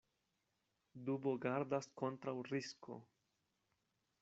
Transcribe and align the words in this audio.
Dubo 1.09 1.33
gardas 1.43 1.89
kontraŭ 2.03 2.35
risko. 2.49 2.99